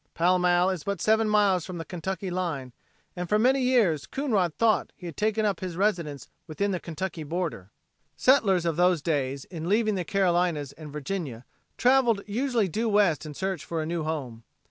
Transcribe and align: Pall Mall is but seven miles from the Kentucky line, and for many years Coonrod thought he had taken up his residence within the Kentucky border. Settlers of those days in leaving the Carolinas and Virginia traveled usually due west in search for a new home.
Pall 0.15 0.39
Mall 0.39 0.71
is 0.71 0.83
but 0.83 0.99
seven 0.99 1.29
miles 1.29 1.63
from 1.63 1.77
the 1.77 1.85
Kentucky 1.85 2.31
line, 2.31 2.73
and 3.15 3.29
for 3.29 3.37
many 3.37 3.61
years 3.61 4.07
Coonrod 4.07 4.55
thought 4.55 4.91
he 4.95 5.05
had 5.05 5.15
taken 5.15 5.45
up 5.45 5.59
his 5.59 5.77
residence 5.77 6.27
within 6.47 6.71
the 6.71 6.79
Kentucky 6.79 7.21
border. 7.21 7.69
Settlers 8.17 8.65
of 8.65 8.77
those 8.77 9.03
days 9.03 9.45
in 9.45 9.69
leaving 9.69 9.93
the 9.93 10.03
Carolinas 10.03 10.71
and 10.71 10.91
Virginia 10.91 11.45
traveled 11.77 12.23
usually 12.25 12.67
due 12.67 12.89
west 12.89 13.27
in 13.27 13.35
search 13.35 13.63
for 13.63 13.79
a 13.79 13.85
new 13.85 14.01
home. 14.01 14.43